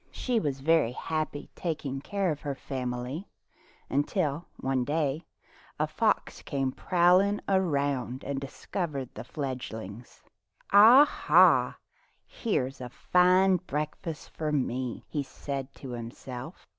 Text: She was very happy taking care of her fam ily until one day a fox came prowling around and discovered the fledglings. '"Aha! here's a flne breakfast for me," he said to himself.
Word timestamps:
She 0.09 0.39
was 0.39 0.61
very 0.61 0.93
happy 0.93 1.51
taking 1.55 2.01
care 2.01 2.31
of 2.31 2.41
her 2.41 2.55
fam 2.55 2.91
ily 2.91 3.27
until 3.87 4.47
one 4.57 4.83
day 4.83 5.27
a 5.79 5.85
fox 5.85 6.41
came 6.41 6.71
prowling 6.71 7.39
around 7.47 8.23
and 8.23 8.39
discovered 8.41 9.13
the 9.13 9.23
fledglings. 9.23 10.23
'"Aha! 10.73 11.77
here's 12.25 12.81
a 12.81 12.89
flne 13.13 13.59
breakfast 13.67 14.31
for 14.31 14.51
me," 14.51 15.05
he 15.07 15.21
said 15.21 15.71
to 15.75 15.89
himself. 15.91 16.67